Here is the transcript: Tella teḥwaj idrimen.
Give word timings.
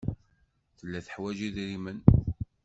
Tella 0.77 0.99
teḥwaj 1.05 1.37
idrimen. 1.47 1.99